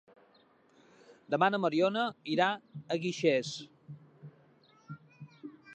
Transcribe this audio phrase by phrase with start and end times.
[1.33, 2.07] Demà na Mariona
[2.37, 2.49] irà
[2.95, 3.53] a Guixers.